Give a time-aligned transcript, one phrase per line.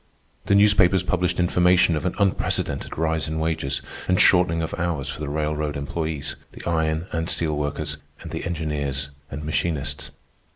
[0.47, 5.19] The newspapers published information of an unprecedented rise in wages and shortening of hours for
[5.19, 10.09] the railroad employees, the iron and steel workers, and the engineers and machinists.